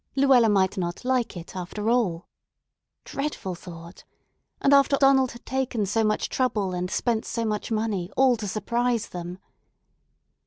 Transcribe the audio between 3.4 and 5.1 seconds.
thought! And after